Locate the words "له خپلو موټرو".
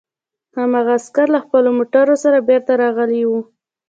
1.35-2.15